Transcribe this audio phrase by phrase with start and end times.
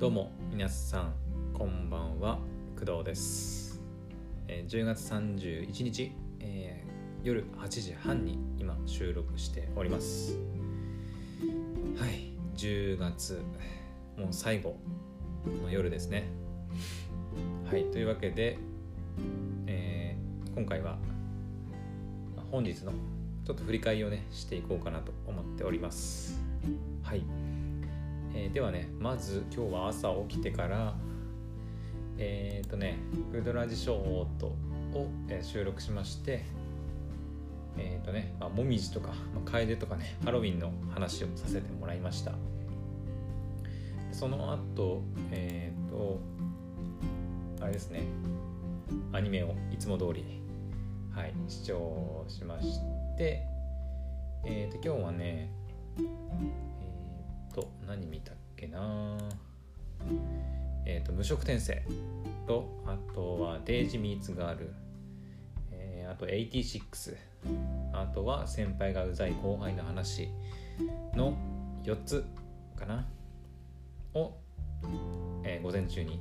[0.00, 1.12] どうも皆さん
[1.52, 2.38] こんばんは
[2.74, 3.82] 工藤です、
[4.48, 10.38] えー10月31日、えー夜8時半に今収録しております。
[11.98, 13.42] はい10月
[14.16, 14.78] もう最後
[15.62, 16.30] の夜ですね。
[17.70, 18.56] はいというわけで、
[19.66, 20.96] えー今回は
[22.50, 22.92] 本日の
[23.44, 26.40] ちょっと振り返りをねしていこうかなと思っております。
[27.02, 27.49] はい。
[28.34, 30.94] えーではねまず今日は朝起きてから
[32.18, 32.98] えっ、とね
[33.32, 36.44] 「グッドラジショートを」えー収録しまして
[37.76, 42.32] えっ、とね、まあ、もみじとか、まあ、楓とかねハロウィンの話をさせてもらいました。
[44.12, 46.18] その後えっ、と
[47.60, 48.02] あれですね
[49.12, 50.24] アニメをいつも通り
[51.12, 52.80] はい視聴しまし
[53.16, 53.46] て
[54.44, 55.50] えっ、と今日はね、
[57.54, 59.16] と何見たっけな？
[60.86, 61.82] えっ、と無職転生。
[62.46, 64.72] とあとはデイジミーツガール、
[65.72, 67.16] えーあと86
[67.92, 70.28] あとは先輩がうざい後輩の話。
[71.14, 71.36] の
[71.84, 72.24] 4つ
[72.76, 73.06] かな？
[74.14, 74.32] を、
[75.44, 76.18] えー午前中に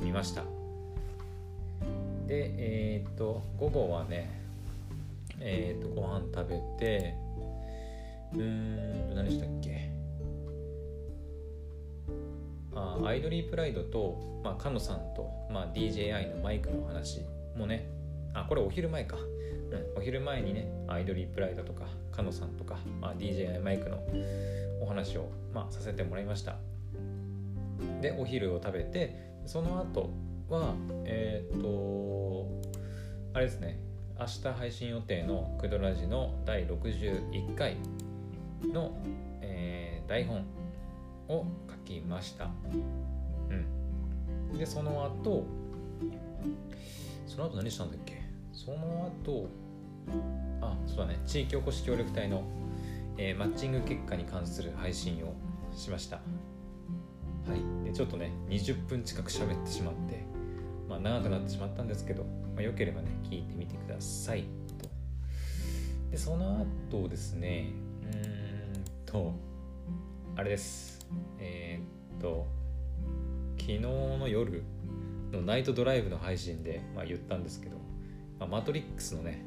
[0.00, 0.44] 見ました。
[2.26, 4.30] でえっ、と午後はね
[5.40, 7.14] えっ、とご飯食べて
[8.32, 9.75] うーん何したっけ？
[12.76, 17.22] あアイドリープライドと、まあ、カノさんと、まあ、DJI のマイクの話
[17.56, 17.88] もね
[18.34, 23.98] あこれお昼前か、うん、お昼前にねアイドリープライドとかカノさんとか、まあ、DJI マイクの
[24.80, 26.56] お話を、まあ、させてもらいました。
[28.00, 30.10] でお昼を食べてその後
[30.48, 30.74] は
[31.04, 32.46] えっ、と
[33.34, 33.78] あれですね
[34.18, 37.76] 明日配信予定のクドラジの第61回
[38.72, 38.96] の、
[39.40, 40.44] えー台本
[41.28, 42.50] を書きました。
[43.50, 44.58] うん。
[44.58, 45.44] で、その後、
[47.26, 48.22] その後何したんだっけ？
[48.52, 49.48] その後、
[50.60, 52.42] あ、そうだね、地域おこし協力隊の、
[53.18, 55.34] えーマッチング結果に関する配信を
[55.74, 56.16] しました。
[56.16, 56.22] は
[57.54, 57.84] い。
[57.84, 60.24] で、ちょっとね、20分近く喋ってしまって、
[60.88, 62.24] まあ、長くなってしまったんですけど、
[62.54, 64.44] まあ、よければね、聞いてみてください。
[64.78, 64.88] と
[66.10, 67.70] で、その後ですね、
[68.02, 68.18] うー
[68.78, 69.32] んと、
[70.36, 70.95] あれです。
[71.38, 72.46] えーっと、
[73.58, 74.62] 昨日の夜
[75.32, 77.76] のナイトドライブの配信で、まあ、言ったんですけど、
[78.38, 79.44] まあ、マトリックスのね、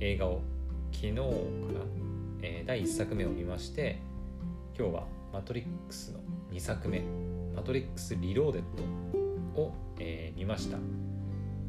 [0.00, 0.42] 映画を
[0.92, 1.30] 昨日かな、
[2.42, 3.98] えー第1作目を見まして、
[4.78, 6.20] 今日はマトリックスの
[6.52, 7.02] 2作目、
[7.54, 8.62] マトリックスリローデッ
[9.54, 10.78] ドを、えー見ました。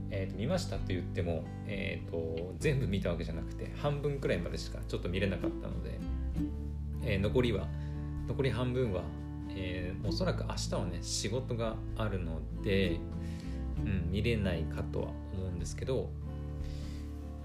[0.10, 6.00] えーと見ましたと言っても、えーと全部見たわけじゃなくて半分くらいまでしかちょっと見れなかったので、
[7.04, 7.68] えー残りは
[8.28, 9.04] 残り半分は、
[9.50, 13.00] えーおそらく明日はね仕事があるので、
[13.84, 16.10] うん、見れないかとは思うんですけど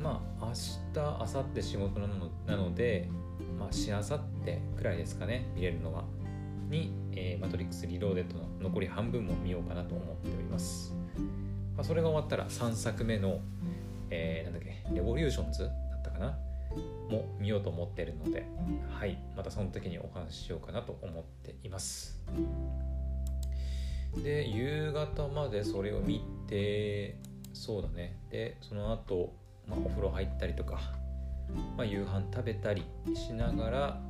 [0.01, 0.61] まあ明日
[0.95, 3.09] 明後日仕事なのなので
[3.59, 6.05] まあしあさってくらいですかね見れるのは。
[6.69, 10.95] に、えーマトリックスリローデッドの残り半分も見ようかなと思っております、
[11.77, 13.41] まあ、それが終わったら3作目の、
[14.09, 15.69] えーなんだっけレボリューションズだ
[15.99, 16.39] ったかな。
[17.09, 18.47] も見ようと思ってるので、
[18.91, 22.23] はい、またその時にお話ししようかなと思っています。
[24.23, 27.17] で、夕方までそれを見て、
[27.53, 28.19] そうだね。
[28.31, 29.35] で、その後、
[29.67, 30.81] まあ、お風呂入ったりとか、
[31.77, 32.85] まあ、夕飯食べたり
[33.15, 34.01] しながら、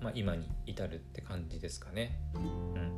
[0.00, 2.18] まあ、今に至るって感じですかね。
[2.34, 2.96] うん。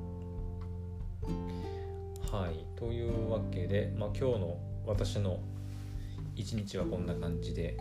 [2.31, 5.41] はい、というわけで、まあ、今日の私の
[6.37, 7.77] 一日はこんな感じで、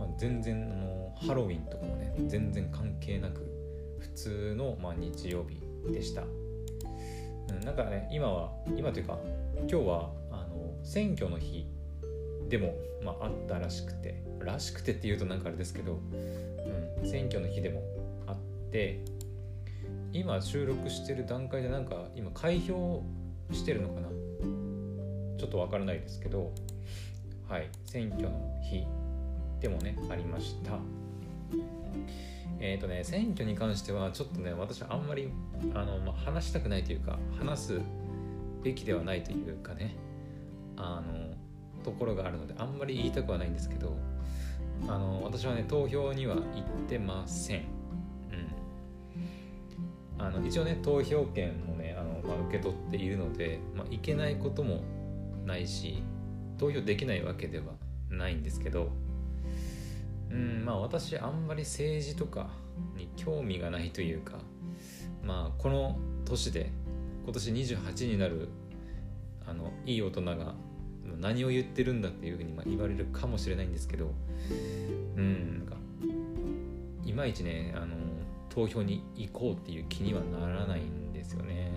[0.00, 3.46] まあ、全然あのハロウィンとかもね全然関係なく
[3.98, 5.62] 普通の、まあ、日曜日
[5.92, 9.18] でした、うん、なんかね今は今というか
[9.58, 11.66] 今日はあの選挙の日
[12.48, 12.74] でも、
[13.04, 16.00] まあ、あったらしくてらしくてっていうとなんかあれですけど、
[17.02, 17.82] うん、選挙の日でも
[18.26, 18.36] あっ
[18.72, 19.04] て
[20.12, 23.04] 今収録してる段階でなんか今開票
[23.52, 24.08] してるのかな？
[25.38, 26.52] ちょっとわからないですけど
[27.48, 28.86] はい選挙の日
[29.60, 30.78] でもねありました。
[32.62, 35.30] えっ、とね選挙に関してはちょっとね私はあんまり
[35.74, 37.80] あの、まあ、話したくないというか話す
[38.62, 39.96] べきではないというかね
[40.76, 41.34] あの
[41.82, 43.96] ところがあるのであんまり言いたくはないんですけど
[44.88, 46.44] あの私はね投票には行っ
[46.88, 47.60] てません。
[50.18, 50.24] うん。
[50.24, 54.82] あの一応ね投票権もねあの、まあ、受け取っているので、まあ、いけないことも
[55.46, 56.02] ないし
[56.58, 57.64] 投票できないわけでは
[58.10, 58.90] ないんですけど
[60.30, 62.50] うんまあ私あんまり政治とか
[62.96, 64.38] に興味がないというか
[65.24, 66.70] まあこの年で
[67.24, 68.48] 今年28になる
[69.46, 70.54] あのいい大人が
[71.20, 74.12] 何を言ってるんだっていうふうにまあ言われるかもしれないんですけど
[75.16, 75.76] うんなんか
[77.04, 77.96] いまいちねあの
[78.48, 81.70] 投票に行こうっていう気にはならないんですよね。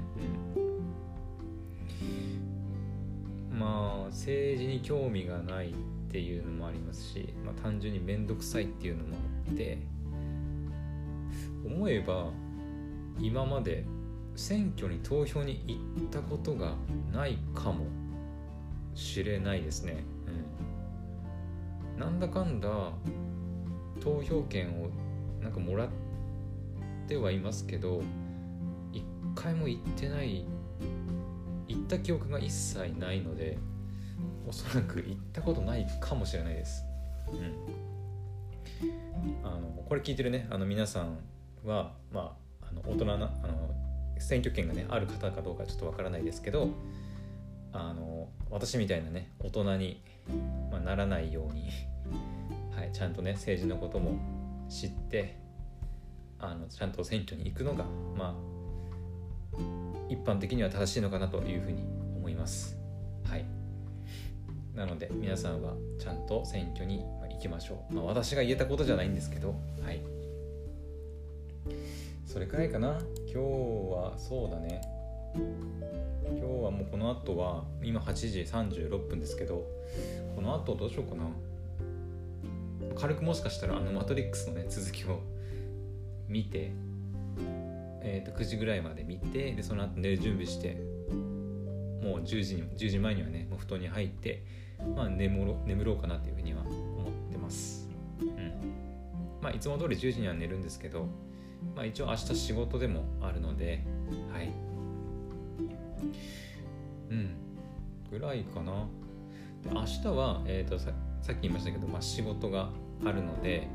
[3.52, 5.74] うん、まあ政治に興味がない
[6.14, 9.16] ていうのもありますし、まあ、単純に面倒くさいっていうのも
[9.48, 9.80] あって
[11.66, 12.30] 思えば
[13.20, 13.84] 今まで
[14.36, 16.76] 選挙に投票に行ったことが
[17.12, 17.88] ないかも
[18.94, 20.04] しれないですね。
[21.96, 22.70] うん、なんだかんだ
[24.00, 24.92] 投票権を
[25.42, 25.90] なんかもらっ
[27.08, 28.04] てはいますけど
[28.92, 30.46] 一回も行ってない
[31.68, 33.58] 行った記憶が一切ないので
[34.48, 36.84] おそらく行ったことないかもしれないです。
[37.32, 37.54] うん、
[39.44, 41.18] あのこれ聞いてるねあの皆さん
[41.66, 43.18] は、まあ、あの大人なあ
[43.48, 43.70] の
[44.20, 46.70] 選挙権がねある方かどうかちょっとわからないですけど
[47.72, 50.02] あの私みたいなね大人に、
[50.72, 51.70] まあ、ならないように、
[52.76, 54.18] はい、ちゃんとね政治のことも
[54.70, 55.36] 知って
[56.40, 58.34] あのちゃんと選挙に行くのがまあ
[60.10, 61.84] 一般的には正しいのかなというふうに
[62.18, 62.78] 思います。
[63.24, 63.46] はい、
[64.76, 67.94] なので皆さんはちゃんと選挙に行きましょう。
[67.94, 70.02] まあ、私が言えたことじゃないんですけど、はい。
[72.26, 73.00] それくらいかな。
[73.28, 74.82] 今日はそうだね。
[75.36, 79.66] 今日はもうこの後は今8時36分ですけど
[80.36, 81.26] この後どうしようかな
[82.96, 85.22] 軽くもしかしたらあのマトリックスのね続きを
[86.28, 86.72] 見て、
[88.02, 90.78] えー、と9時ぐらいまで見てでその後寝る準備して
[92.04, 94.44] もう10時に10時前にはねもう布団に入って、
[94.96, 97.90] まあ、眠ろ眠ろうかなというふうには思ってます。
[98.22, 98.54] うん
[99.42, 101.08] まあ、いつも通り10時には寝るんですけど、
[101.76, 103.84] まあ、一応明日仕事でもあるので、
[104.32, 104.50] はい。
[107.10, 107.36] うん、
[108.10, 108.88] ぐらいかな。
[109.64, 110.92] で明日は、えーと、さ
[111.22, 112.70] さっき言いましたけど、まあ、仕事が
[113.06, 113.68] あるので、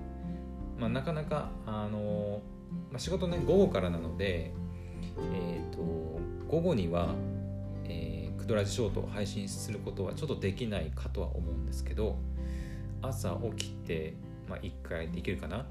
[0.78, 2.40] まあ、なかなか、あの
[2.90, 4.52] まあ、仕事ね午後からなので、
[5.34, 5.78] えーと、
[6.48, 7.14] 午後には、
[7.84, 8.17] えー、
[8.48, 12.16] ドラジショートを配信することはちょっとできないかとは思うんですけど
[13.02, 14.14] 朝起きて、
[14.48, 15.66] まあ、1回できるかな。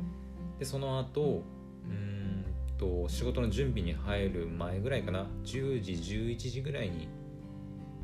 [0.60, 1.44] でその後
[1.86, 2.46] うん
[2.78, 5.26] と仕事の準備に入る前ぐらいかな。
[5.44, 7.10] 10時11時ぐらいに。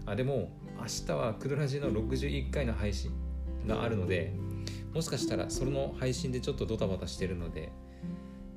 [0.06, 3.12] あでも明日はクドラジの61回の配信
[3.66, 4.34] があるので
[4.94, 7.72] もしかしたらその配信でちょっとドタバタしてるので、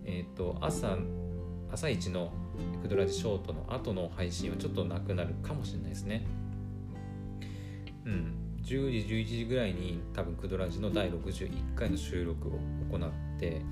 [0.05, 0.97] えっ、ー、と朝
[1.71, 2.33] 朝一の
[2.83, 6.27] クドラジショートの後の配信はちょっとなくなるかもしれないですね。
[8.05, 8.35] うん。
[8.63, 12.59] 10時11時ぐらいに多分クドラジの第61回の収録を
[12.91, 13.63] 行って、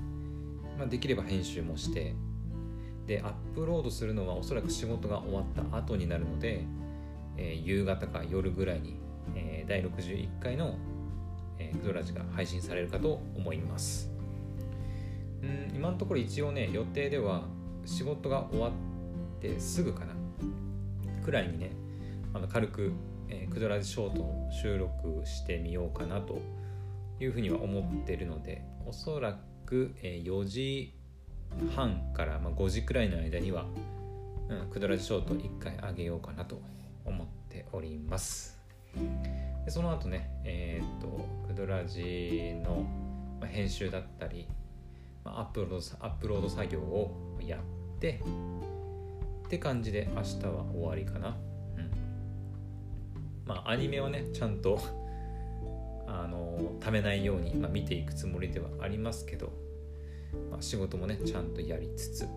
[0.77, 2.15] まあ、できれば編集もして
[3.05, 6.65] でアップロードするのはおそらく仕事が終わった後になるので、
[7.35, 8.95] えー、夕方か夜ぐらいに、
[9.35, 10.77] えー、第61回の
[11.59, 14.09] えー、クドラジが配信されるかと思います。
[15.41, 17.43] うん今のところ一応ね予定では
[17.85, 18.71] 仕事が終わっ
[19.41, 20.13] てすぐかな
[21.23, 21.71] くらいにね
[22.33, 22.93] あの軽く、
[23.29, 26.41] えー、クドラジショートを収録してみようかなと
[27.19, 30.93] いうふうには思ってるのでおそらく、えー、4時
[31.75, 33.65] 半から、まあ、5時くらいの間には、
[34.49, 36.61] うん、クドラジショート1回あげようかなと
[37.05, 38.59] 思っております。
[39.65, 42.85] でその後ねえー、っとクドラジの
[43.45, 44.47] 編集だったり
[45.23, 45.75] アップロード
[46.05, 47.59] アップロード作業をやっ
[47.99, 48.21] て
[49.45, 51.37] って感じで明日は終わりかな。
[51.77, 51.91] うん。
[53.45, 54.79] まあアニメはねちゃんと
[56.07, 59.51] あのためないように、まあ、見ていくつもりではありますけど、
[60.51, 62.27] まあ、仕事もねちゃんとやりつつっ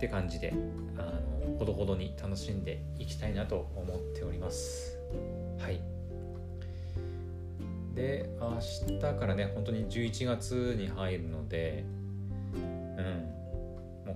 [0.00, 0.52] て感じで
[0.96, 4.98] あのほどほどに楽しんでいきたいなと思っております。
[5.58, 5.80] はい。
[7.94, 8.58] で明
[8.98, 11.84] 日からね本当に11月に入るので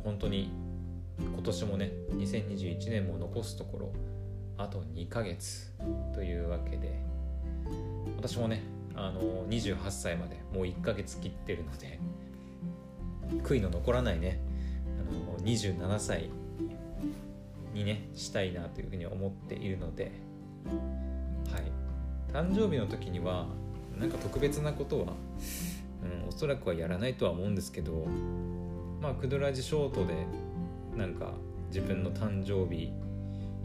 [0.04, 0.50] 本当に
[1.18, 3.92] 今年もね2021年も残すところ
[4.56, 5.72] あと2ヶ月
[6.14, 7.00] というわけで
[8.16, 8.62] 私もね
[8.94, 12.00] あの28歳までもう1ヶ月切ってるので
[13.42, 14.40] 悔いの残らないね
[14.98, 16.30] あの27歳
[17.74, 20.12] にねしたいなというふうに思っているので
[21.52, 21.88] はい。
[22.32, 23.46] 誕生日の時には
[23.98, 25.14] なんか特別なことは、
[26.02, 28.06] うん、おそらくはやらないとは思うんですけど
[29.00, 30.26] まあクドラジショートで
[30.96, 31.32] なんか
[31.68, 32.90] 自分の誕生日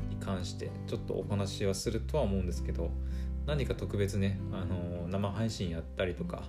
[0.09, 2.91] に関してちょっとお話はするとは思うんですけど
[3.45, 6.43] 何か特別ね、あの生配信やったりとか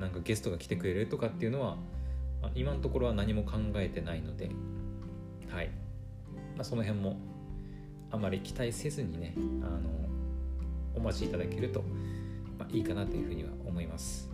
[0.00, 1.76] なんかゲストが来てくれるとかっていうのは
[2.54, 4.50] 今のところは何も考えてないので
[5.50, 5.70] はい。
[6.56, 7.16] まあ、その辺も
[8.10, 9.80] あまり期待せずにねあの
[10.94, 11.82] お待ちいただけると、
[12.58, 14.29] まあ、いいかなというふうには思います。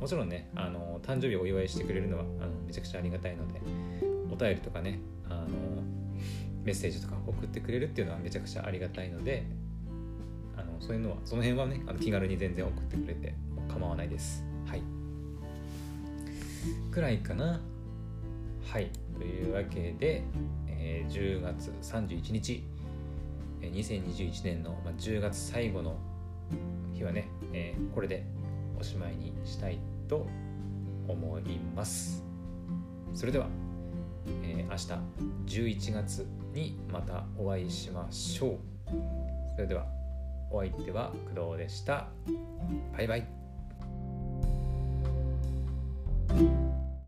[0.00, 3.60] もちろんねあの誕生日をお祝いしてくれるのはあのめちゃくちゃありがたいので
[4.30, 5.46] お便りとかねあの
[6.64, 9.44] メッセージとか送ってくれるっていうのはめちゃくちゃありがたいので
[10.56, 13.34] あのそういうのはその辺はねあの気軽に全然送ってくれて
[13.68, 14.44] 構わないです。
[14.66, 14.82] はい。
[16.90, 17.60] くらいかな。
[18.64, 18.90] はい。
[19.16, 20.22] というわけで、
[20.68, 22.62] えー、10月31日
[23.60, 25.96] 2021年の10月最後の
[26.94, 28.24] 日はね、えー、これで
[28.78, 30.26] おしまいにしたいと
[31.08, 32.24] 思います。
[33.14, 33.48] それでは、
[34.44, 34.76] えー、明
[35.46, 38.58] 日11月にまたお会いしましょう。
[39.54, 39.86] それでは
[40.50, 42.08] お相手は工藤でした。
[42.96, 43.37] バイバイ。